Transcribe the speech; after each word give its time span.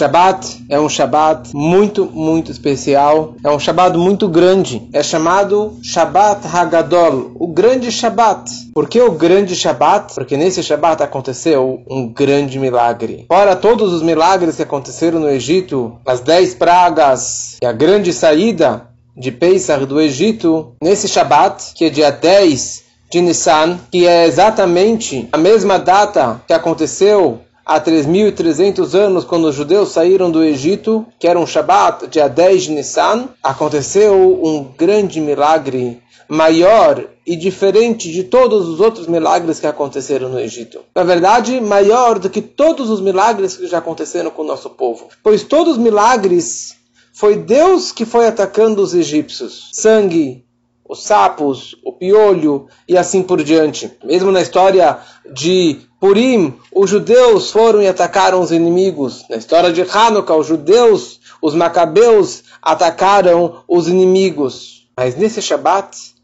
Shabbat 0.00 0.64
é 0.68 0.80
um 0.80 0.88
Shabbat 0.88 1.54
muito, 1.54 2.06
muito 2.06 2.50
especial. 2.50 3.34
É 3.44 3.50
um 3.50 3.58
Shabbat 3.58 3.96
muito 3.96 4.28
grande. 4.28 4.88
É 4.92 5.02
chamado 5.02 5.78
Shabbat 5.82 6.46
Hagadol, 6.46 7.32
o 7.34 7.46
grande 7.46 7.92
Shabbat. 7.92 8.72
Por 8.74 8.88
que 8.88 9.00
o 9.00 9.12
grande 9.12 9.54
Shabbat? 9.54 10.14
Porque 10.14 10.36
nesse 10.36 10.62
Shabbat 10.62 11.02
aconteceu 11.02 11.82
um 11.88 12.08
grande 12.08 12.58
milagre. 12.58 13.26
Fora 13.28 13.54
todos 13.54 13.92
os 13.92 14.02
milagres 14.02 14.56
que 14.56 14.62
aconteceram 14.62 15.20
no 15.20 15.28
Egito, 15.28 15.96
as 16.04 16.20
dez 16.20 16.54
pragas 16.54 17.56
e 17.62 17.66
a 17.66 17.72
grande 17.72 18.12
saída 18.12 18.88
de 19.16 19.30
Pesach 19.30 19.86
do 19.86 20.00
Egito, 20.00 20.74
nesse 20.82 21.06
Shabbat, 21.08 21.72
que 21.74 21.84
é 21.84 21.90
dia 21.90 22.10
10 22.10 22.82
de 23.10 23.20
Nissan, 23.20 23.78
que 23.92 24.08
é 24.08 24.26
exatamente 24.26 25.28
a 25.30 25.38
mesma 25.38 25.78
data 25.78 26.42
que 26.48 26.52
aconteceu 26.52 27.38
há 27.64 27.80
3.300 27.80 28.94
anos, 28.94 29.24
quando 29.24 29.46
os 29.46 29.54
judeus 29.54 29.90
saíram 29.90 30.30
do 30.30 30.42
Egito, 30.42 31.06
que 31.18 31.26
era 31.26 31.38
um 31.38 31.46
Shabat, 31.46 32.08
dia 32.08 32.28
10 32.28 32.64
de 32.64 32.72
Nissan, 32.72 33.28
aconteceu 33.42 34.40
um 34.44 34.64
grande 34.76 35.20
milagre 35.20 36.02
maior 36.28 37.04
e 37.26 37.36
diferente 37.36 38.10
de 38.10 38.24
todos 38.24 38.68
os 38.68 38.80
outros 38.80 39.06
milagres 39.06 39.60
que 39.60 39.66
aconteceram 39.66 40.28
no 40.28 40.38
Egito. 40.38 40.80
Na 40.94 41.02
verdade, 41.02 41.60
maior 41.60 42.18
do 42.18 42.30
que 42.30 42.42
todos 42.42 42.90
os 42.90 43.00
milagres 43.00 43.56
que 43.56 43.66
já 43.66 43.78
aconteceram 43.78 44.30
com 44.30 44.42
o 44.42 44.46
nosso 44.46 44.70
povo. 44.70 45.08
Pois 45.22 45.42
todos 45.42 45.74
os 45.74 45.78
milagres 45.78 46.76
foi 47.12 47.36
Deus 47.36 47.92
que 47.92 48.04
foi 48.04 48.26
atacando 48.26 48.82
os 48.82 48.94
egípcios. 48.94 49.70
Sangue, 49.72 50.44
os 50.86 51.02
sapos, 51.02 51.76
o 51.84 51.92
piolho 51.92 52.66
e 52.88 52.96
assim 52.98 53.22
por 53.22 53.42
diante. 53.42 53.90
Mesmo 54.04 54.30
na 54.30 54.42
história 54.42 54.98
de 55.32 55.80
Purim, 56.04 56.52
os 56.70 56.90
judeus 56.90 57.50
foram 57.50 57.80
e 57.80 57.88
atacaram 57.88 58.42
os 58.42 58.52
inimigos. 58.52 59.24
Na 59.30 59.36
história 59.36 59.72
de 59.72 59.80
Hanukkah, 59.80 60.36
os 60.36 60.46
judeus, 60.46 61.18
os 61.40 61.54
macabeus, 61.54 62.44
atacaram 62.60 63.64
os 63.66 63.88
inimigos. 63.88 64.86
Mas 64.94 65.16
nesse 65.16 65.40
Shabat 65.40 66.14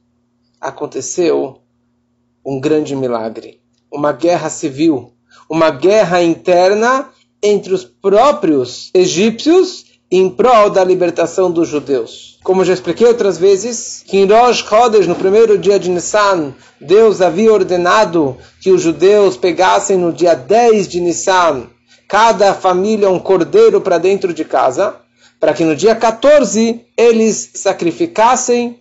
aconteceu 0.61 1.63
um 2.45 2.61
grande 2.61 2.95
milagre. 2.95 3.63
Uma 3.91 4.13
guerra 4.13 4.51
civil, 4.51 5.15
uma 5.49 5.71
guerra 5.71 6.23
interna 6.23 7.09
entre 7.43 7.73
os 7.73 7.83
próprios 7.83 8.91
egípcios 8.93 9.87
em 10.11 10.29
prol 10.29 10.71
da 10.71 10.83
libertação 10.83 11.51
dos 11.51 11.69
judeus. 11.69 12.39
Como 12.43 12.65
já 12.65 12.73
expliquei 12.73 13.07
outras 13.07 13.39
vezes, 13.39 14.03
que 14.07 14.19
em 14.19 14.27
Rosh 14.27 14.65
Chodesh, 14.67 15.07
no 15.07 15.15
primeiro 15.15 15.57
dia 15.57 15.79
de 15.79 15.91
Nissan, 15.91 16.55
Deus 16.81 17.21
havia 17.21 17.53
ordenado 17.53 18.37
que 18.61 18.71
os 18.71 18.83
judeus 18.83 19.37
pegassem 19.37 19.97
no 19.97 20.13
dia 20.13 20.35
10 20.35 20.89
de 20.89 21.01
Nissan 21.01 21.69
cada 22.09 22.53
família 22.55 23.09
um 23.09 23.21
cordeiro 23.21 23.81
para 23.81 23.97
dentro 23.97 24.35
de 24.35 24.45
casa, 24.45 24.97
para 25.39 25.55
que 25.55 25.65
no 25.65 25.77
dia 25.77 25.95
14 25.95 26.85
eles 26.97 27.53
sacrificassem 27.55 28.81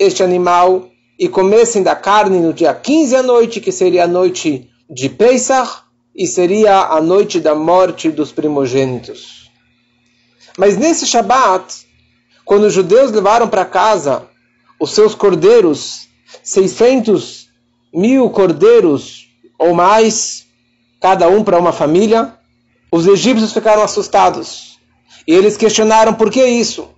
este 0.00 0.24
animal 0.24 0.88
e 1.16 1.28
comessem 1.28 1.80
da 1.80 1.94
carne 1.94 2.40
no 2.40 2.52
dia 2.52 2.74
15 2.74 3.14
à 3.14 3.22
noite, 3.22 3.60
que 3.60 3.70
seria 3.70 4.02
a 4.02 4.08
noite 4.08 4.68
de 4.90 5.08
Pesach, 5.08 5.82
e 6.12 6.26
seria 6.26 6.86
a 6.86 7.00
noite 7.00 7.38
da 7.38 7.54
morte 7.54 8.10
dos 8.10 8.32
primogênitos. 8.32 9.39
Mas 10.60 10.76
nesse 10.76 11.06
Shabat, 11.06 11.86
quando 12.44 12.64
os 12.64 12.74
judeus 12.74 13.10
levaram 13.10 13.48
para 13.48 13.64
casa 13.64 14.24
os 14.78 14.90
seus 14.90 15.14
cordeiros, 15.14 16.06
600 16.42 17.48
mil 17.94 18.28
cordeiros 18.28 19.26
ou 19.58 19.72
mais, 19.72 20.44
cada 21.00 21.26
um 21.28 21.42
para 21.42 21.58
uma 21.58 21.72
família, 21.72 22.34
os 22.92 23.06
egípcios 23.06 23.54
ficaram 23.54 23.82
assustados. 23.82 24.78
E 25.26 25.32
eles 25.32 25.56
questionaram 25.56 26.12
por 26.12 26.30
que 26.30 26.44
isso. 26.44 26.90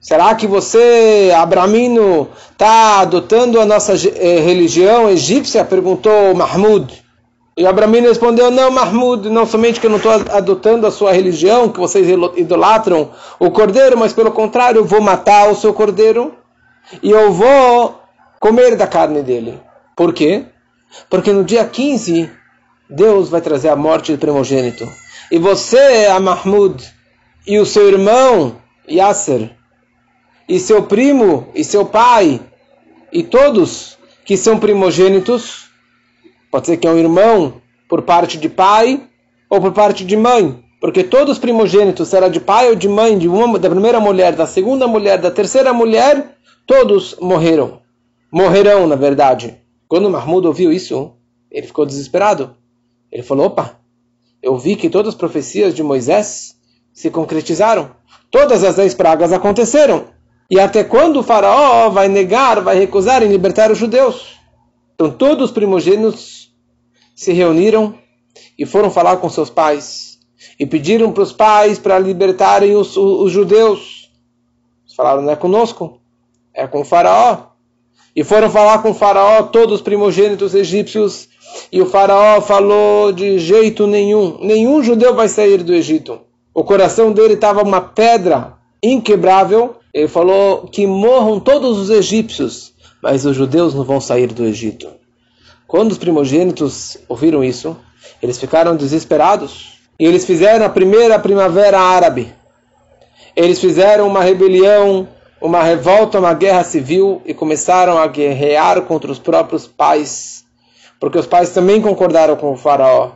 Será 0.00 0.34
que 0.34 0.46
você, 0.46 1.30
Abramino, 1.36 2.26
está 2.50 3.00
adotando 3.00 3.60
a 3.60 3.66
nossa 3.66 3.92
eh, 3.92 4.40
religião 4.40 5.10
egípcia? 5.10 5.62
Perguntou 5.62 6.34
Mahmud. 6.34 7.04
E 7.56 7.66
Abramin 7.66 8.00
respondeu: 8.00 8.50
Não, 8.50 8.70
Mahmud, 8.70 9.28
não 9.28 9.44
somente 9.46 9.80
que 9.80 9.86
eu 9.86 9.90
não 9.90 9.98
estou 9.98 10.12
adotando 10.12 10.86
a 10.86 10.90
sua 10.90 11.12
religião, 11.12 11.68
que 11.68 11.80
vocês 11.80 12.06
idolatram 12.36 13.10
o 13.38 13.50
cordeiro, 13.50 13.98
mas 13.98 14.12
pelo 14.12 14.30
contrário, 14.30 14.78
eu 14.78 14.84
vou 14.84 15.00
matar 15.00 15.50
o 15.50 15.56
seu 15.56 15.74
cordeiro 15.74 16.34
e 17.02 17.10
eu 17.10 17.32
vou 17.32 18.00
comer 18.38 18.76
da 18.76 18.86
carne 18.86 19.22
dele. 19.22 19.60
Por 19.94 20.12
quê? 20.12 20.46
Porque 21.08 21.32
no 21.32 21.44
dia 21.44 21.64
15, 21.64 22.30
Deus 22.88 23.28
vai 23.28 23.40
trazer 23.40 23.68
a 23.68 23.76
morte 23.76 24.12
do 24.12 24.18
primogênito. 24.18 24.88
E 25.30 25.38
você, 25.38 26.06
a 26.10 26.18
Mahmud, 26.18 26.82
e 27.46 27.58
o 27.58 27.66
seu 27.66 27.88
irmão, 27.88 28.56
Yasser, 28.90 29.50
e 30.48 30.58
seu 30.58 30.82
primo, 30.82 31.48
e 31.54 31.62
seu 31.62 31.84
pai, 31.84 32.40
e 33.12 33.22
todos 33.22 33.96
que 34.24 34.36
são 34.36 34.58
primogênitos, 34.58 35.69
Pode 36.50 36.66
ser 36.66 36.76
que 36.76 36.86
é 36.86 36.90
um 36.90 36.98
irmão 36.98 37.54
por 37.88 38.02
parte 38.02 38.36
de 38.36 38.48
pai 38.48 39.02
ou 39.48 39.60
por 39.60 39.72
parte 39.72 40.04
de 40.04 40.16
mãe. 40.16 40.64
Porque 40.80 41.04
todos 41.04 41.34
os 41.34 41.38
primogênitos, 41.38 42.08
será 42.08 42.28
de 42.28 42.40
pai 42.40 42.70
ou 42.70 42.74
de 42.74 42.88
mãe, 42.88 43.18
de 43.18 43.28
uma, 43.28 43.58
da 43.58 43.68
primeira 43.68 44.00
mulher, 44.00 44.34
da 44.34 44.46
segunda 44.46 44.88
mulher, 44.88 45.18
da 45.18 45.30
terceira 45.30 45.72
mulher, 45.72 46.36
todos 46.66 47.16
morreram. 47.20 47.80
Morrerão, 48.32 48.86
na 48.86 48.96
verdade. 48.96 49.58
Quando 49.86 50.08
Mahmud 50.08 50.46
ouviu 50.46 50.72
isso, 50.72 51.12
ele 51.50 51.66
ficou 51.66 51.84
desesperado. 51.84 52.56
Ele 53.12 53.22
falou: 53.22 53.46
opa, 53.46 53.78
eu 54.42 54.56
vi 54.56 54.74
que 54.74 54.88
todas 54.88 55.10
as 55.10 55.18
profecias 55.18 55.74
de 55.74 55.82
Moisés 55.82 56.56
se 56.92 57.10
concretizaram. 57.10 57.90
Todas 58.30 58.64
as 58.64 58.76
dez 58.76 58.94
pragas 58.94 59.32
aconteceram. 59.32 60.04
E 60.50 60.58
até 60.58 60.82
quando 60.82 61.18
o 61.18 61.22
faraó 61.22 61.90
vai 61.90 62.08
negar, 62.08 62.60
vai 62.60 62.78
recusar 62.78 63.22
em 63.22 63.28
libertar 63.28 63.70
os 63.70 63.78
judeus? 63.78 64.38
Então 64.94 65.10
todos 65.10 65.46
os 65.46 65.50
primogênitos 65.50 66.39
se 67.20 67.34
reuniram 67.34 67.94
e 68.58 68.64
foram 68.64 68.90
falar 68.90 69.18
com 69.18 69.28
seus 69.28 69.50
pais 69.50 70.18
e 70.58 70.64
pediram 70.64 71.12
para 71.12 71.22
os 71.22 71.32
pais 71.32 71.78
para 71.78 71.98
libertarem 71.98 72.74
os, 72.74 72.96
os, 72.96 73.30
judeus. 73.30 74.10
Eles 74.82 74.94
falaram, 74.96 75.20
não 75.20 75.30
é 75.30 75.36
conosco, 75.36 76.00
é 76.54 76.66
com 76.66 76.80
o 76.80 76.84
faraó. 76.84 77.48
E 78.16 78.24
foram 78.24 78.48
falar 78.48 78.78
com 78.78 78.92
o 78.92 78.94
faraó 78.94 79.42
todos 79.42 79.76
os 79.76 79.82
primogênitos 79.82 80.54
egípcios 80.54 81.28
e 81.70 81.82
o 81.82 81.84
faraó 81.84 82.40
falou 82.40 83.12
de 83.12 83.38
jeito 83.38 83.86
nenhum, 83.86 84.38
nenhum 84.40 84.82
judeu 84.82 85.14
vai 85.14 85.28
sair 85.28 85.62
do 85.62 85.74
Egito. 85.74 86.20
O 86.54 86.64
coração 86.64 87.12
dele 87.12 87.34
estava 87.34 87.62
uma 87.62 87.82
pedra 87.82 88.54
inquebrável. 88.82 89.76
Ele 89.92 90.08
falou 90.08 90.68
que 90.68 90.86
morram 90.86 91.38
todos 91.38 91.76
os 91.76 91.90
egípcios, 91.90 92.72
mas 93.02 93.26
os 93.26 93.36
judeus 93.36 93.74
não 93.74 93.84
vão 93.84 94.00
sair 94.00 94.28
do 94.28 94.42
Egito. 94.42 94.99
Quando 95.70 95.92
os 95.92 95.98
primogênitos 95.98 96.98
ouviram 97.08 97.44
isso, 97.44 97.76
eles 98.20 98.40
ficaram 98.40 98.74
desesperados. 98.74 99.78
E 100.00 100.04
eles 100.04 100.24
fizeram 100.24 100.66
a 100.66 100.68
primeira 100.68 101.16
primavera 101.16 101.78
árabe. 101.78 102.34
Eles 103.36 103.60
fizeram 103.60 104.08
uma 104.08 104.20
rebelião, 104.20 105.06
uma 105.40 105.62
revolta, 105.62 106.18
uma 106.18 106.34
guerra 106.34 106.64
civil 106.64 107.22
e 107.24 107.32
começaram 107.32 107.98
a 107.98 108.08
guerrear 108.08 108.82
contra 108.82 109.12
os 109.12 109.20
próprios 109.20 109.68
pais. 109.68 110.44
Porque 110.98 111.18
os 111.18 111.26
pais 111.28 111.50
também 111.50 111.80
concordaram 111.80 112.34
com 112.34 112.50
o 112.52 112.56
faraó. 112.56 113.12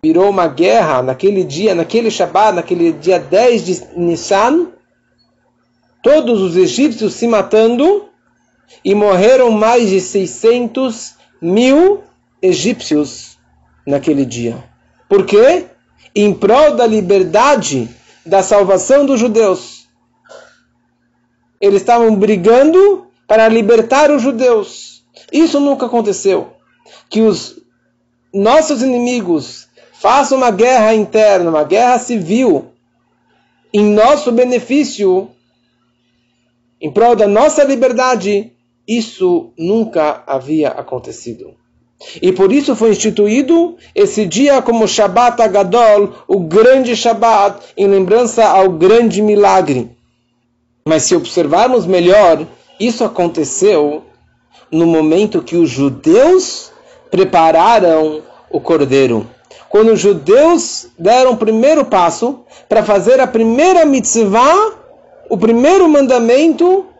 Virou 0.00 0.30
uma 0.30 0.46
guerra 0.46 1.02
naquele 1.02 1.42
dia, 1.42 1.74
naquele 1.74 2.08
Shabbat, 2.08 2.54
naquele 2.54 2.92
dia 2.92 3.18
10 3.18 3.64
de 3.64 3.84
Nissan. 3.96 4.68
Todos 6.04 6.40
os 6.40 6.54
egípcios 6.54 7.14
se 7.14 7.26
matando 7.26 8.11
e 8.84 8.94
morreram 8.94 9.50
mais 9.50 9.88
de 9.88 10.00
600 10.00 11.14
mil 11.40 12.02
egípcios 12.40 13.38
naquele 13.86 14.24
dia. 14.24 14.62
Por 15.08 15.26
quê? 15.26 15.66
Em 16.14 16.32
prol 16.32 16.74
da 16.74 16.86
liberdade, 16.86 17.88
da 18.24 18.42
salvação 18.42 19.06
dos 19.06 19.18
judeus. 19.18 19.88
Eles 21.60 21.80
estavam 21.82 22.14
brigando 22.14 23.06
para 23.26 23.48
libertar 23.48 24.10
os 24.10 24.22
judeus. 24.22 25.04
Isso 25.32 25.60
nunca 25.60 25.86
aconteceu. 25.86 26.54
Que 27.08 27.20
os 27.20 27.60
nossos 28.32 28.82
inimigos 28.82 29.68
façam 29.92 30.38
uma 30.38 30.50
guerra 30.50 30.94
interna, 30.94 31.50
uma 31.50 31.64
guerra 31.64 31.98
civil, 31.98 32.72
em 33.72 33.84
nosso 33.84 34.32
benefício, 34.32 35.30
em 36.80 36.90
prol 36.90 37.14
da 37.14 37.26
nossa 37.28 37.62
liberdade, 37.62 38.52
isso 38.86 39.50
nunca 39.56 40.22
havia 40.26 40.68
acontecido. 40.68 41.54
E 42.20 42.32
por 42.32 42.52
isso 42.52 42.74
foi 42.74 42.90
instituído 42.90 43.76
esse 43.94 44.26
dia 44.26 44.60
como 44.60 44.88
Shabbat 44.88 45.40
Agadol, 45.40 46.12
o 46.26 46.40
grande 46.40 46.96
Shabbat, 46.96 47.74
em 47.76 47.86
lembrança 47.86 48.44
ao 48.44 48.70
grande 48.70 49.22
milagre. 49.22 49.90
Mas 50.86 51.04
se 51.04 51.14
observarmos 51.14 51.86
melhor, 51.86 52.44
isso 52.80 53.04
aconteceu 53.04 54.04
no 54.70 54.86
momento 54.86 55.42
que 55.42 55.56
os 55.56 55.70
judeus 55.70 56.72
prepararam 57.10 58.22
o 58.50 58.60
cordeiro. 58.60 59.26
quando 59.68 59.92
os 59.92 60.00
judeus 60.00 60.88
deram 60.98 61.32
o 61.32 61.36
primeiro 61.36 61.84
passo 61.84 62.40
para 62.68 62.82
fazer 62.82 63.20
a 63.20 63.26
primeira 63.26 63.86
mitzvah, 63.86 64.72
o 65.30 65.38
primeiro 65.38 65.88
mandamento 65.88 66.91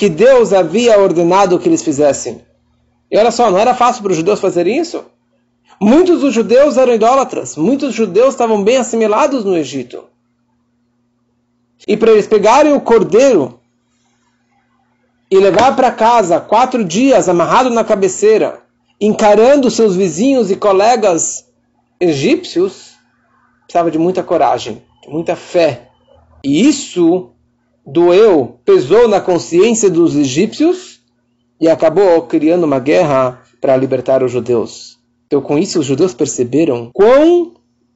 que 0.00 0.08
Deus 0.08 0.54
havia 0.54 0.98
ordenado 0.98 1.58
que 1.58 1.68
eles 1.68 1.82
fizessem. 1.82 2.40
E 3.10 3.18
olha 3.18 3.30
só, 3.30 3.50
não 3.50 3.58
era 3.58 3.74
fácil 3.74 4.02
para 4.02 4.12
os 4.12 4.16
judeus 4.16 4.40
fazerem 4.40 4.78
isso? 4.78 5.04
Muitos 5.78 6.22
dos 6.22 6.32
judeus 6.32 6.78
eram 6.78 6.94
idólatras, 6.94 7.54
muitos 7.54 7.92
judeus 7.92 8.30
estavam 8.30 8.64
bem 8.64 8.78
assimilados 8.78 9.44
no 9.44 9.54
Egito. 9.54 10.04
E 11.86 11.98
para 11.98 12.12
eles 12.12 12.26
pegarem 12.26 12.72
o 12.72 12.80
cordeiro 12.80 13.60
e 15.30 15.38
levar 15.38 15.76
para 15.76 15.92
casa 15.92 16.40
quatro 16.40 16.82
dias 16.82 17.28
amarrado 17.28 17.68
na 17.68 17.84
cabeceira, 17.84 18.62
encarando 18.98 19.70
seus 19.70 19.96
vizinhos 19.96 20.50
e 20.50 20.56
colegas 20.56 21.44
egípcios, 22.00 22.92
precisava 23.64 23.90
de 23.90 23.98
muita 23.98 24.22
coragem, 24.22 24.82
de 25.02 25.10
muita 25.10 25.36
fé. 25.36 25.90
E 26.42 26.66
isso 26.66 27.32
doeu, 27.86 28.58
pesou 28.64 29.08
na 29.08 29.20
consciência 29.20 29.90
dos 29.90 30.16
egípcios 30.16 31.00
e 31.60 31.68
acabou 31.68 32.22
criando 32.22 32.64
uma 32.64 32.78
guerra 32.78 33.42
para 33.60 33.76
libertar 33.76 34.22
os 34.22 34.32
judeus. 34.32 34.98
Então, 35.26 35.40
com 35.40 35.58
isso, 35.58 35.78
os 35.78 35.86
judeus 35.86 36.14
perceberam 36.14 36.90
quão 36.92 37.52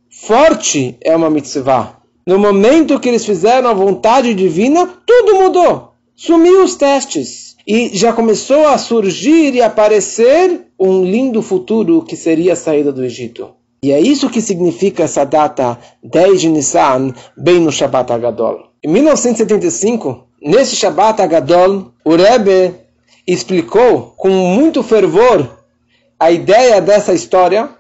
forte 0.08 0.96
é 1.00 1.16
uma 1.16 1.30
mitzvah. 1.30 1.98
No 2.26 2.38
momento 2.38 3.00
que 3.00 3.08
eles 3.08 3.24
fizeram 3.24 3.68
a 3.68 3.74
vontade 3.74 4.32
divina, 4.34 4.86
tudo 5.04 5.36
mudou. 5.36 5.92
Sumiu 6.14 6.62
os 6.62 6.76
testes. 6.76 7.56
E 7.66 7.90
já 7.96 8.12
começou 8.12 8.68
a 8.68 8.78
surgir 8.78 9.54
e 9.54 9.62
aparecer 9.62 10.68
um 10.78 11.04
lindo 11.04 11.42
futuro 11.42 12.02
que 12.02 12.14
seria 12.14 12.52
a 12.52 12.56
saída 12.56 12.92
do 12.92 13.04
Egito. 13.04 13.50
E 13.82 13.90
é 13.90 14.00
isso 14.00 14.30
que 14.30 14.40
significa 14.40 15.02
essa 15.04 15.24
data 15.24 15.78
10 16.02 16.40
de 16.40 16.48
Nissan, 16.48 17.12
bem 17.36 17.60
no 17.60 17.72
Shabbat 17.72 18.12
Agadol. 18.12 18.73
Em 18.84 18.88
1975, 18.88 20.26
nesse 20.42 20.76
Shabbat 20.76 21.22
Agadol, 21.22 21.90
o 22.04 22.16
Rebbe 22.16 22.74
explicou 23.26 24.12
com 24.14 24.28
muito 24.28 24.82
fervor 24.82 25.48
a 26.20 26.30
ideia 26.30 26.82
dessa 26.82 27.14
história 27.14 27.70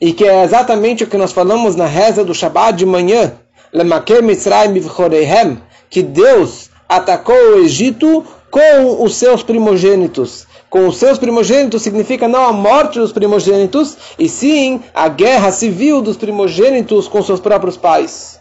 e 0.00 0.14
que 0.14 0.24
é 0.24 0.42
exatamente 0.42 1.04
o 1.04 1.06
que 1.08 1.18
nós 1.18 1.30
falamos 1.30 1.76
na 1.76 1.84
reza 1.84 2.24
do 2.24 2.34
Shabbat 2.34 2.78
de 2.78 2.86
manhã, 2.86 3.34
que 5.90 6.02
Deus 6.02 6.70
atacou 6.88 7.36
o 7.36 7.58
Egito 7.58 8.24
com 8.50 9.04
os 9.04 9.14
seus 9.14 9.42
primogênitos. 9.42 10.46
Com 10.70 10.88
os 10.88 10.96
seus 10.96 11.18
primogênitos 11.18 11.82
significa 11.82 12.26
não 12.26 12.46
a 12.46 12.52
morte 12.54 12.98
dos 12.98 13.12
primogênitos, 13.12 13.98
e 14.18 14.26
sim 14.26 14.80
a 14.94 15.06
guerra 15.06 15.52
civil 15.52 16.00
dos 16.00 16.16
primogênitos 16.16 17.08
com 17.08 17.22
seus 17.22 17.40
próprios 17.40 17.76
pais. 17.76 18.40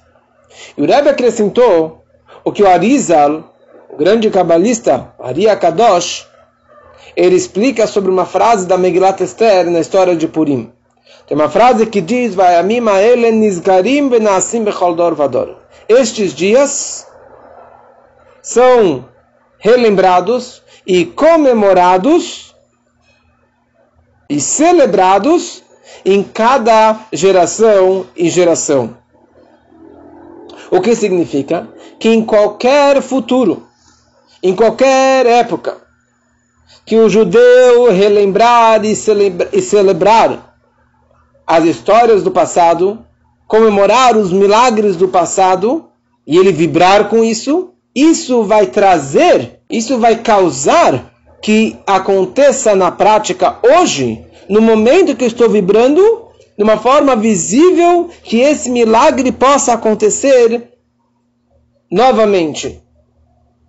E 0.78 0.82
o 0.82 0.86
Rebbe 0.86 1.10
acrescentou 1.10 2.05
o 2.46 2.52
que 2.52 2.62
o 2.62 2.68
Arizal, 2.68 3.44
o 3.90 3.98
grande 3.98 4.30
cabalista, 4.30 5.12
Ari 5.20 5.46
Kadosh, 5.58 6.28
ele 7.18 7.36
explica 7.36 7.88
sobre 7.88 8.12
uma 8.12 8.26
frase 8.26 8.68
da 8.68 8.78
Megilat 8.78 9.20
Esther 9.22 9.70
na 9.70 9.80
história 9.80 10.16
de 10.16 10.28
Purim. 10.28 10.72
Tem 11.26 11.36
uma 11.36 11.50
frase 11.50 11.88
que 11.88 12.02
diz: 12.02 12.36
Estes 15.90 16.34
dias 16.34 17.08
são 18.44 19.06
relembrados 19.58 20.62
e 20.86 21.06
comemorados 21.06 22.56
e 24.30 24.40
celebrados 24.40 25.64
em 26.04 26.22
cada 26.22 27.00
geração 27.12 28.06
e 28.16 28.30
geração. 28.30 28.96
O 30.70 30.82
que 30.82 30.96
significa 30.96 31.68
que 32.00 32.10
em 32.10 32.24
qualquer 32.24 33.02
futuro, 33.02 33.64
em 34.42 34.56
qualquer 34.56 35.26
época, 35.26 35.78
que 36.86 36.96
o 36.98 37.10
judeu 37.10 37.92
relembrar 37.92 38.86
e, 38.86 38.96
celebra, 38.96 39.50
e 39.52 39.62
celebrar 39.62 40.56
as 41.48 41.64
histórias 41.66 42.24
do 42.24 42.32
passado, 42.32 43.00
comemorar 43.48 44.16
os 44.16 44.32
milagres 44.32 44.96
do 44.96 45.08
passado 45.08 45.86
e 46.28 46.38
ele 46.38 46.52
vibrar 46.52 47.10
com 47.10 47.24
isso, 47.24 47.72
isso 47.94 48.44
vai 48.44 48.68
trazer, 48.68 49.60
isso 49.70 49.98
vai 49.98 50.18
causar 50.18 51.14
que 51.42 51.78
aconteça 51.86 52.76
na 52.76 52.92
prática 52.92 53.58
hoje, 53.64 54.26
no 54.50 54.62
momento 54.62 55.16
que 55.16 55.24
eu 55.24 55.28
estou 55.28 55.50
vibrando, 55.50 56.02
de 56.58 56.64
uma 56.64 56.78
forma 56.78 57.16
visível, 57.16 58.10
que 58.24 58.40
esse 58.40 58.70
milagre 58.70 59.32
possa 59.32 59.74
acontecer 59.74 60.75
novamente 61.92 62.82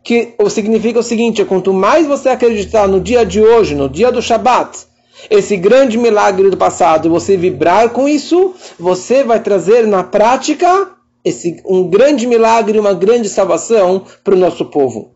que 0.06 0.34
significa 0.48 1.00
o 1.00 1.02
seguinte: 1.02 1.44
quanto 1.44 1.72
mais 1.72 2.06
você 2.06 2.28
acreditar 2.28 2.86
no 2.86 3.00
dia 3.00 3.26
de 3.26 3.40
hoje, 3.40 3.74
no 3.74 3.88
dia 3.88 4.12
do 4.12 4.22
Shabat, 4.22 4.86
esse 5.28 5.56
grande 5.56 5.98
milagre 5.98 6.48
do 6.48 6.56
passado, 6.56 7.10
você 7.10 7.36
vibrar 7.36 7.90
com 7.90 8.08
isso, 8.08 8.54
você 8.78 9.24
vai 9.24 9.40
trazer 9.40 9.84
na 9.84 10.04
prática 10.04 10.92
esse, 11.24 11.60
um 11.66 11.88
grande 11.88 12.24
milagre, 12.24 12.78
uma 12.78 12.94
grande 12.94 13.28
salvação 13.28 14.04
para 14.22 14.34
o 14.34 14.38
nosso 14.38 14.66
povo. 14.66 15.10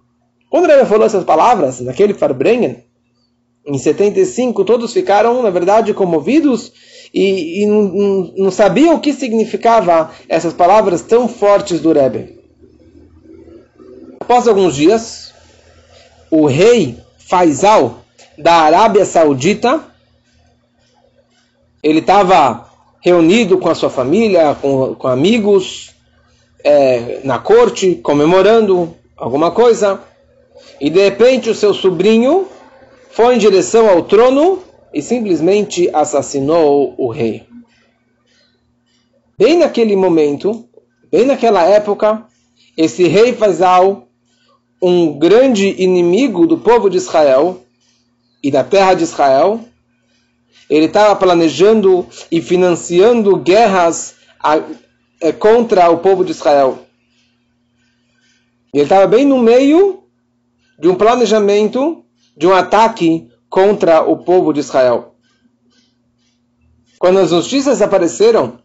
Quando 0.50 0.68
ele 0.68 0.84
falou 0.84 1.06
essas 1.06 1.22
palavras, 1.22 1.80
naquele 1.80 2.12
Farbrengen, 2.12 2.82
em 3.64 3.78
75, 3.78 4.64
todos 4.64 4.92
ficaram, 4.92 5.40
na 5.40 5.50
verdade, 5.50 5.94
comovidos 5.94 6.72
e, 7.14 7.62
e 7.62 7.66
não, 7.66 7.82
não, 7.82 8.34
não 8.36 8.50
sabiam 8.50 8.96
o 8.96 9.00
que 9.00 9.12
significava 9.12 10.10
essas 10.28 10.52
palavras 10.52 11.02
tão 11.02 11.28
fortes 11.28 11.80
do 11.80 11.92
Rebbe. 11.92 12.39
Após 14.30 14.46
alguns 14.46 14.76
dias, 14.76 15.34
o 16.30 16.46
rei 16.46 16.96
Faisal 17.18 18.04
da 18.38 18.52
Arábia 18.52 19.04
Saudita, 19.04 19.82
ele 21.82 21.98
estava 21.98 22.70
reunido 23.00 23.58
com 23.58 23.68
a 23.68 23.74
sua 23.74 23.90
família, 23.90 24.54
com, 24.62 24.94
com 24.94 25.08
amigos, 25.08 25.96
é, 26.62 27.18
na 27.24 27.40
corte, 27.40 27.96
comemorando 27.96 28.94
alguma 29.16 29.50
coisa, 29.50 30.00
e 30.80 30.88
de 30.88 31.02
repente 31.02 31.50
o 31.50 31.54
seu 31.54 31.74
sobrinho 31.74 32.46
foi 33.10 33.34
em 33.34 33.38
direção 33.38 33.90
ao 33.90 34.04
trono 34.04 34.62
e 34.94 35.02
simplesmente 35.02 35.90
assassinou 35.92 36.94
o 36.96 37.08
rei. 37.08 37.48
Bem 39.36 39.58
naquele 39.58 39.96
momento, 39.96 40.68
bem 41.10 41.26
naquela 41.26 41.64
época, 41.64 42.24
esse 42.76 43.08
rei 43.08 43.32
Faisal 43.32 44.06
um 44.80 45.18
grande 45.18 45.74
inimigo 45.82 46.46
do 46.46 46.58
povo 46.58 46.88
de 46.88 46.96
Israel 46.96 47.62
e 48.42 48.50
da 48.50 48.64
terra 48.64 48.94
de 48.94 49.04
Israel. 49.04 49.60
Ele 50.68 50.86
estava 50.86 51.14
planejando 51.16 52.06
e 52.30 52.40
financiando 52.40 53.36
guerras 53.36 54.14
é, 55.20 55.32
contra 55.32 55.90
o 55.90 55.98
povo 55.98 56.24
de 56.24 56.30
Israel. 56.30 56.86
Ele 58.72 58.84
estava 58.84 59.06
bem 59.06 59.24
no 59.24 59.38
meio 59.38 60.04
de 60.78 60.88
um 60.88 60.94
planejamento 60.94 62.04
de 62.36 62.46
um 62.46 62.54
ataque 62.54 63.28
contra 63.48 64.02
o 64.02 64.18
povo 64.18 64.52
de 64.52 64.60
Israel. 64.60 65.16
Quando 66.98 67.18
as 67.18 67.32
notícias 67.32 67.82
apareceram 67.82 68.58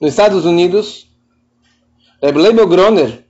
nos 0.00 0.10
Estados 0.10 0.44
Unidos, 0.44 1.08
Leibel 2.22 2.68
Groner, 2.68 3.24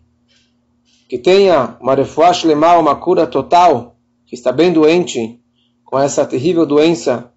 que 1.08 1.18
tenha 1.18 1.76
uma 1.80 1.94
refuah 1.94 2.32
uma 2.78 2.94
cura 2.96 3.26
total, 3.26 3.96
que 4.26 4.34
está 4.34 4.52
bem 4.52 4.72
doente 4.72 5.40
com 5.84 5.98
essa 5.98 6.26
terrível 6.26 6.66
doença, 6.66 7.32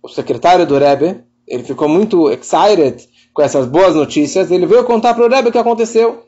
o 0.00 0.08
secretário 0.08 0.64
do 0.64 0.78
Rebbe, 0.78 1.24
ele 1.46 1.64
ficou 1.64 1.88
muito 1.88 2.30
excited 2.30 3.08
com 3.34 3.42
essas 3.42 3.66
boas 3.66 3.96
notícias, 3.96 4.50
ele 4.50 4.66
veio 4.66 4.84
contar 4.84 5.14
para 5.14 5.26
o 5.26 5.28
Rebbe 5.28 5.48
o 5.48 5.52
que 5.52 5.58
aconteceu. 5.58 6.24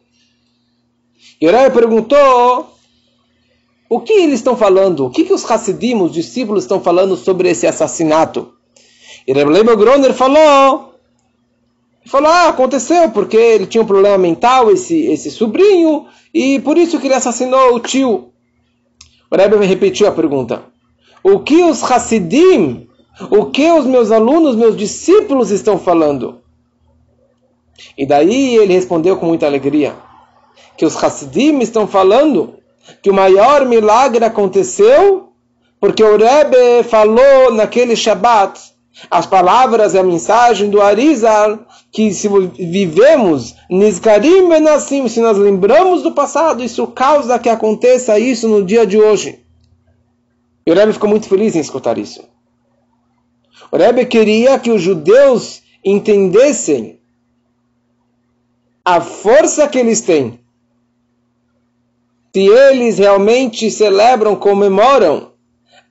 E 1.41 1.47
o 1.47 1.51
Rebbe 1.51 1.75
perguntou 1.75 2.75
o 3.89 4.01
que 4.01 4.13
eles 4.13 4.41
estão 4.41 4.57
falando, 4.57 5.07
o 5.07 5.11
que, 5.11 5.25
que 5.25 5.33
os 5.33 5.49
Hassidim, 5.49 5.95
os 6.03 6.13
discípulos, 6.13 6.65
estão 6.65 6.81
falando 6.81 7.17
sobre 7.17 7.49
esse 7.51 7.67
assassinato. 7.67 8.53
E 9.27 9.33
Rebbe 9.33 9.53
Leibel 9.53 9.77
Groner 9.77 10.13
falou, 10.13 10.90
falou, 12.11 12.29
ah, 12.29 12.49
aconteceu 12.49 13.09
porque 13.11 13.37
ele 13.37 13.67
tinha 13.67 13.83
um 13.83 13.87
problema 13.87 14.19
mental, 14.19 14.69
esse, 14.71 15.07
esse 15.07 15.31
sobrinho, 15.31 16.07
e 16.35 16.59
por 16.59 16.77
isso 16.77 16.99
que 16.99 17.07
ele 17.07 17.15
assassinou 17.15 17.75
o 17.75 17.79
tio. 17.79 18.33
O 19.31 19.37
Rebbe 19.37 19.65
repetiu 19.65 20.09
a 20.09 20.13
pergunta. 20.13 20.65
O 21.23 21.39
que 21.39 21.63
os 21.63 21.83
Hassidim, 21.85 22.89
o 23.31 23.47
que 23.47 23.71
os 23.71 23.87
meus 23.87 24.11
alunos, 24.11 24.57
meus 24.57 24.77
discípulos 24.77 25.53
estão 25.53 25.79
falando? 25.79 26.41
E 27.97 28.05
daí 28.05 28.57
ele 28.57 28.75
respondeu 28.75 29.17
com 29.17 29.27
muita 29.27 29.47
alegria. 29.47 29.95
Que 30.77 30.85
os 30.85 30.97
Hassidim 31.03 31.61
estão 31.61 31.87
falando 31.87 32.55
que 33.01 33.11
o 33.11 33.15
maior 33.15 33.65
milagre 33.65 34.25
aconteceu 34.25 35.29
porque 35.79 36.03
o 36.03 36.17
Rebbe 36.17 36.83
falou 36.89 37.53
naquele 37.53 37.95
Shabat 37.95 38.61
as 39.09 39.27
palavras 39.27 39.95
e 39.95 39.99
a 39.99 40.03
mensagem 40.03 40.69
do 40.69 40.81
Arizal, 40.81 41.61
que 41.93 42.13
se 42.13 42.29
vivemos 42.29 43.55
Nizkarim 43.71 44.49
Benassim, 44.49 45.07
se 45.09 45.21
nós 45.21 45.39
lembramos 45.39 46.03
do 46.03 46.13
passado, 46.13 46.63
isso 46.63 46.87
causa 46.89 47.39
que 47.39 47.49
aconteça 47.49 48.19
isso 48.19 48.49
no 48.49 48.65
dia 48.65 48.87
de 48.87 48.99
hoje. 48.99 49.45
E 50.67 50.71
o 50.71 50.75
Rebbe 50.75 50.93
ficou 50.93 51.09
muito 51.09 51.29
feliz 51.29 51.55
em 51.55 51.61
escutar 51.61 51.97
isso. 51.97 52.23
O 53.73 53.77
Rebbe 53.77 54.05
queria 54.07 54.59
que 54.59 54.71
os 54.71 54.83
judeus 54.83 55.63
entendessem 55.85 57.01
a 58.85 59.01
força 59.01 59.69
que 59.69 59.79
eles 59.79 60.01
têm. 60.01 60.41
Se 62.35 62.47
eles 62.47 62.99
realmente 62.99 63.71
celebram, 63.71 64.37
comemoram 64.37 65.33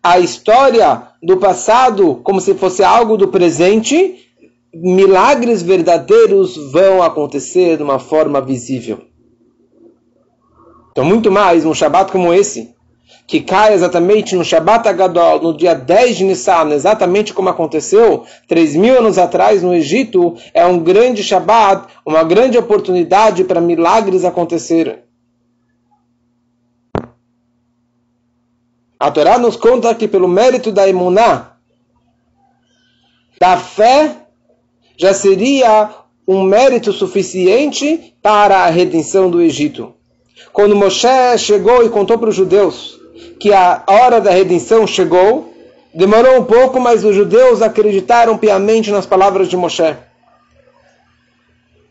a 0.01 0.20
história 0.20 1.09
do 1.22 1.38
passado 1.38 2.16
como 2.24 2.40
se 2.40 2.54
fosse 2.54 2.84
algo 2.84 3.18
do 3.18 3.28
presente, 3.28 4.28
milagres 4.74 5.62
verdadeiros 5.62 6.56
vão 6.72 7.04
acontecer 7.04 7.78
de 7.78 7.84
uma 7.84 8.00
forma 8.00 8.40
visível. 8.42 9.02
Então, 10.92 11.04
muito 11.04 11.32
mais 11.32 11.66
um 11.66 11.74
Shabat 11.74 12.12
como 12.12 12.34
esse, 12.34 12.76
que 13.28 13.42
cai 13.42 13.74
exatamente 13.74 14.36
no 14.36 14.44
Shabat 14.44 14.88
Agadol, 14.88 15.42
no 15.42 15.56
dia 15.56 15.74
10 15.74 16.18
de 16.18 16.24
Nissan, 16.24 16.72
exatamente 16.72 17.34
como 17.34 17.50
aconteceu 17.50 18.24
3 18.48 18.76
mil 18.76 18.98
anos 18.98 19.18
atrás 19.18 19.62
no 19.62 19.74
Egito, 19.74 20.36
é 20.54 20.66
um 20.66 20.80
grande 20.80 21.24
Shabat, 21.24 21.88
uma 22.06 22.24
grande 22.24 22.58
oportunidade 22.58 23.44
para 23.44 23.62
milagres 23.62 24.26
acontecerem. 24.26 25.09
A 29.00 29.10
Torá 29.10 29.38
nos 29.38 29.56
conta 29.56 29.96
que 29.96 30.10
pelo 30.10 30.27
mérito 30.27 30.74
da 30.74 30.86
imuná, 30.88 31.53
da 33.39 33.56
fé, 33.56 34.18
já 34.98 35.13
seria 35.13 35.89
um 36.27 36.44
mérito 36.44 36.91
suficiente 36.91 38.13
para 38.22 38.65
a 38.65 38.70
redenção 38.70 39.32
do 39.32 39.41
Egito. 39.41 39.94
Quando 40.51 40.75
Moshe 40.75 41.38
chegou 41.38 41.84
e 41.86 41.89
contou 41.89 42.18
para 42.18 42.29
os 42.29 42.36
judeus 42.36 43.00
que 43.39 43.53
a 43.53 43.84
hora 43.88 44.20
da 44.20 44.32
redenção 44.32 44.86
chegou, 44.86 45.53
demorou 45.94 46.38
um 46.38 46.44
pouco, 46.44 46.77
mas 46.77 47.06
os 47.06 47.15
judeus 47.15 47.62
acreditaram 47.62 48.38
piamente 48.38 48.91
nas 48.91 49.06
palavras 49.06 49.48
de 49.48 49.56
Moshe. 49.56 49.96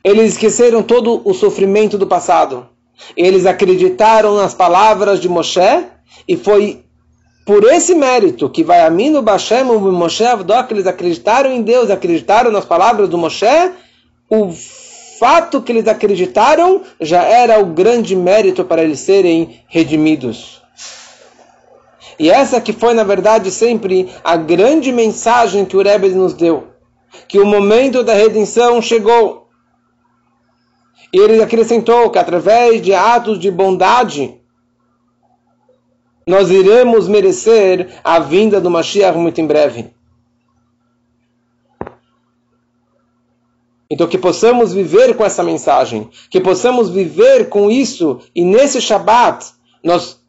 Eles 0.04 0.32
esqueceram 0.32 0.82
todo 0.82 1.22
o 1.24 1.32
sofrimento 1.32 1.96
do 1.96 2.06
passado. 2.06 2.68
Eles 3.16 3.46
acreditaram 3.46 4.36
nas 4.36 4.52
palavras 4.52 5.20
de 5.20 5.28
Moshe 5.28 5.86
e 6.26 6.36
foi 6.36 6.84
por 7.48 7.64
esse 7.64 7.94
mérito 7.94 8.50
que 8.50 8.62
vai 8.62 8.82
a 8.82 8.90
mim 8.90 9.08
no 9.08 9.22
Bashem, 9.22 9.62
o 9.62 9.80
Moshe 9.90 10.22
Avdok, 10.22 10.70
eles 10.70 10.86
acreditaram 10.86 11.50
em 11.50 11.62
Deus, 11.62 11.88
acreditaram 11.88 12.50
nas 12.50 12.66
palavras 12.66 13.08
do 13.08 13.16
Moshe, 13.16 13.72
o 14.28 14.52
fato 15.18 15.62
que 15.62 15.72
eles 15.72 15.88
acreditaram 15.88 16.82
já 17.00 17.22
era 17.22 17.58
o 17.58 17.64
grande 17.64 18.14
mérito 18.14 18.66
para 18.66 18.82
eles 18.82 18.98
serem 19.00 19.62
redimidos. 19.66 20.60
E 22.18 22.28
essa 22.28 22.60
que 22.60 22.74
foi, 22.74 22.92
na 22.92 23.02
verdade, 23.02 23.50
sempre 23.50 24.10
a 24.22 24.36
grande 24.36 24.92
mensagem 24.92 25.64
que 25.64 25.74
o 25.74 25.82
Rebbe 25.82 26.10
nos 26.10 26.34
deu. 26.34 26.68
Que 27.26 27.38
o 27.38 27.46
momento 27.46 28.04
da 28.04 28.12
redenção 28.12 28.82
chegou. 28.82 29.48
E 31.10 31.18
ele 31.18 31.42
acrescentou 31.42 32.10
que 32.10 32.18
através 32.18 32.82
de 32.82 32.92
atos 32.92 33.38
de 33.38 33.50
bondade, 33.50 34.37
nós 36.28 36.50
iremos 36.50 37.08
merecer 37.08 37.88
a 38.04 38.18
vinda 38.18 38.60
do 38.60 38.70
Mashiach 38.70 39.16
muito 39.16 39.40
em 39.40 39.46
breve. 39.46 39.90
Então 43.90 44.06
que 44.06 44.18
possamos 44.18 44.74
viver 44.74 45.16
com 45.16 45.24
essa 45.24 45.42
mensagem, 45.42 46.10
que 46.28 46.38
possamos 46.38 46.90
viver 46.90 47.48
com 47.48 47.70
isso 47.70 48.20
e 48.34 48.44
nesse 48.44 48.78
Shabat 48.78 49.54
nós 49.82 50.20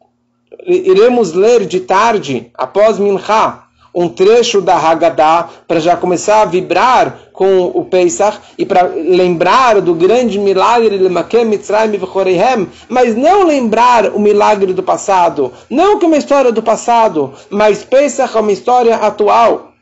iremos 0.64 1.34
ler 1.34 1.66
de 1.66 1.80
tarde, 1.80 2.50
após 2.54 2.98
Mincha, 2.98 3.64
um 3.94 4.08
trecho 4.08 4.62
da 4.62 4.78
Haggadah 4.78 5.50
para 5.68 5.80
já 5.80 5.98
começar 5.98 6.40
a 6.40 6.46
vibrar 6.46 7.29
com 7.40 7.68
o 7.72 7.86
Pesach 7.86 8.38
e 8.58 8.66
para 8.66 8.82
lembrar 8.82 9.80
do 9.80 9.94
grande 9.94 10.38
milagre 10.38 10.98
de 10.98 11.08
Makem 11.08 11.46
Mitzrayim 11.46 11.96
V'choreihem, 11.96 12.68
mas 12.86 13.16
não 13.16 13.44
lembrar 13.44 14.14
o 14.14 14.20
milagre 14.20 14.74
do 14.74 14.82
passado, 14.82 15.50
não 15.70 15.98
que 15.98 16.04
uma 16.04 16.18
história 16.18 16.52
do 16.52 16.62
passado, 16.62 17.32
mas 17.48 17.82
Pesach 17.82 18.36
é 18.36 18.40
uma 18.40 18.52
história 18.52 18.94
atual. 18.94 19.72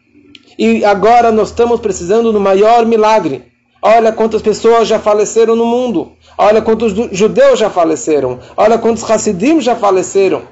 E 0.57 0.85
agora 0.85 1.33
nós 1.33 1.49
estamos 1.49 1.81
precisando 1.81 2.33
do 2.33 2.38
maior 2.38 2.87
milagre. 2.87 3.47
Olha 3.83 4.12
quantas 4.12 4.41
pessoas 4.41 4.87
já 4.87 5.00
faleceram 5.00 5.57
no 5.57 5.67
mundo. 5.67 6.12
Olha 6.38 6.62
quantos 6.62 6.93
judeus 7.11 7.59
já 7.59 7.69
faleceram. 7.69 8.38
Olha 8.57 8.79
quantos 8.79 9.03
Hassidim 9.11 9.61
já 9.61 9.75
faleceram. 9.75 10.43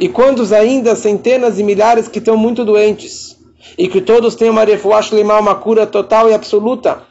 E 0.00 0.08
quantos 0.08 0.54
ainda 0.54 0.96
centenas 0.96 1.58
e 1.58 1.62
milhares 1.62 2.08
que 2.08 2.18
estão 2.18 2.34
muito 2.34 2.64
doentes. 2.64 3.43
E 3.76 3.88
que 3.88 4.00
todos 4.00 4.34
têm 4.34 4.50
uma 4.50 4.64
refuash 4.64 5.12
uma 5.12 5.54
cura 5.54 5.86
total 5.86 6.28
e 6.30 6.34
absoluta. 6.34 7.02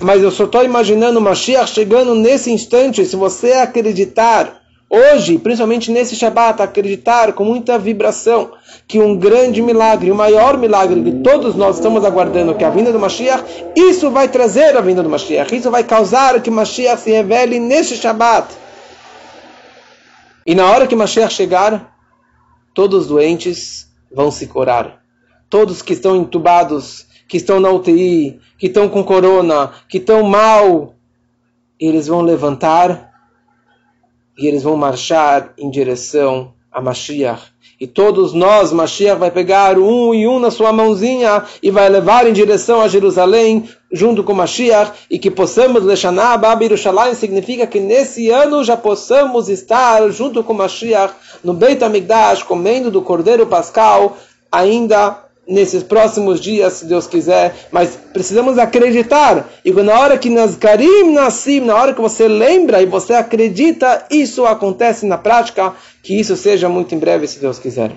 Mas 0.00 0.22
eu 0.22 0.30
só 0.30 0.44
estou 0.44 0.64
imaginando 0.64 1.18
o 1.18 1.22
Mashiach 1.22 1.70
chegando 1.70 2.14
nesse 2.14 2.50
instante, 2.50 3.04
se 3.04 3.16
você 3.16 3.52
acreditar, 3.52 4.62
hoje, 4.88 5.38
principalmente 5.38 5.90
nesse 5.90 6.16
Shabbat, 6.16 6.62
acreditar 6.62 7.32
com 7.32 7.44
muita 7.44 7.78
vibração, 7.78 8.52
que 8.86 8.98
um 8.98 9.16
grande 9.16 9.60
milagre, 9.62 10.10
o 10.10 10.14
maior 10.14 10.56
milagre 10.56 11.02
que 11.02 11.12
todos 11.22 11.54
nós 11.54 11.76
estamos 11.76 12.04
aguardando, 12.04 12.54
que 12.54 12.64
é 12.64 12.66
a 12.66 12.70
vinda 12.70 12.92
do 12.92 12.98
Mashiach, 12.98 13.44
isso 13.76 14.10
vai 14.10 14.28
trazer 14.28 14.76
a 14.76 14.80
vinda 14.80 15.02
do 15.02 15.10
Mashiach, 15.10 15.54
isso 15.54 15.70
vai 15.70 15.84
causar 15.84 16.40
que 16.40 16.50
o 16.50 16.52
Mashiach 16.52 17.00
se 17.00 17.10
revele 17.10 17.58
nesse 17.58 17.96
Shabbat. 17.96 18.48
E 20.46 20.54
na 20.54 20.70
hora 20.70 20.86
que 20.86 20.94
o 20.94 20.98
Mashiach 20.98 21.32
chegar, 21.32 21.96
todos 22.74 23.02
os 23.02 23.06
doentes 23.08 23.86
vão 24.12 24.30
se 24.30 24.46
curar. 24.46 25.01
Todos 25.52 25.82
que 25.82 25.92
estão 25.92 26.16
entubados, 26.16 27.06
que 27.28 27.36
estão 27.36 27.60
na 27.60 27.68
UTI, 27.68 28.40
que 28.56 28.68
estão 28.68 28.88
com 28.88 29.04
corona, 29.04 29.70
que 29.86 29.98
estão 29.98 30.22
mal, 30.22 30.94
eles 31.78 32.06
vão 32.06 32.22
levantar 32.22 33.12
e 34.38 34.46
eles 34.46 34.62
vão 34.62 34.78
marchar 34.78 35.52
em 35.58 35.68
direção 35.68 36.54
a 36.72 36.80
Mashiach. 36.80 37.52
E 37.78 37.86
todos 37.86 38.32
nós, 38.32 38.72
Mashiach 38.72 39.20
vai 39.20 39.30
pegar 39.30 39.78
um 39.78 40.14
e 40.14 40.26
um 40.26 40.38
na 40.38 40.50
sua 40.50 40.72
mãozinha 40.72 41.44
e 41.62 41.70
vai 41.70 41.86
levar 41.86 42.26
em 42.26 42.32
direção 42.32 42.80
a 42.80 42.88
Jerusalém 42.88 43.68
junto 43.92 44.24
com 44.24 44.32
Mashiach 44.32 45.06
e 45.10 45.18
que 45.18 45.30
possamos 45.30 45.84
Leshaná 45.84 46.34
Bab 46.38 46.64
Yerushalayim 46.64 47.14
significa 47.14 47.66
que 47.66 47.78
nesse 47.78 48.30
ano 48.30 48.64
já 48.64 48.74
possamos 48.74 49.50
estar 49.50 50.08
junto 50.10 50.42
com 50.42 50.54
Mashiach 50.54 51.12
no 51.44 51.52
Beit 51.52 51.84
HaMikdash 51.84 52.42
comendo 52.42 52.90
do 52.90 53.02
Cordeiro 53.02 53.46
Pascal 53.46 54.16
ainda 54.50 55.30
nesses 55.46 55.82
próximos 55.82 56.40
dias, 56.40 56.74
se 56.74 56.86
Deus 56.86 57.06
quiser, 57.06 57.54
mas 57.70 57.98
precisamos 58.12 58.58
acreditar. 58.58 59.48
E 59.64 59.72
na 59.72 59.98
hora 59.98 60.18
que 60.18 60.30
Nazkarim 60.30 61.12
Nassim, 61.12 61.60
na 61.60 61.74
hora 61.74 61.92
que 61.92 62.00
você 62.00 62.28
lembra 62.28 62.80
e 62.80 62.86
você 62.86 63.14
acredita, 63.14 64.06
isso 64.10 64.46
acontece 64.46 65.04
na 65.06 65.18
prática, 65.18 65.74
que 66.02 66.18
isso 66.18 66.36
seja 66.36 66.68
muito 66.68 66.94
em 66.94 66.98
breve, 66.98 67.26
se 67.26 67.40
Deus 67.40 67.58
quiser. 67.58 67.92